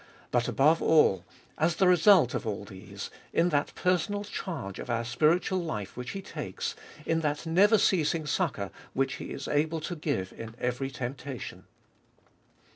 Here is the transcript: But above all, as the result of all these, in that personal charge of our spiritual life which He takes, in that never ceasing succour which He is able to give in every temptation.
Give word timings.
But 0.31 0.47
above 0.47 0.81
all, 0.81 1.25
as 1.59 1.75
the 1.75 1.87
result 1.87 2.33
of 2.33 2.47
all 2.47 2.65
these, 2.65 3.11
in 3.33 3.49
that 3.49 3.75
personal 3.75 4.23
charge 4.23 4.79
of 4.79 4.89
our 4.89 5.05
spiritual 5.05 5.59
life 5.59 5.95
which 5.95 6.09
He 6.13 6.23
takes, 6.23 6.73
in 7.05 7.19
that 7.19 7.45
never 7.45 7.77
ceasing 7.77 8.25
succour 8.25 8.71
which 8.95 9.17
He 9.17 9.25
is 9.25 9.47
able 9.47 9.79
to 9.81 9.95
give 9.95 10.33
in 10.33 10.55
every 10.59 10.89
temptation. 10.89 11.65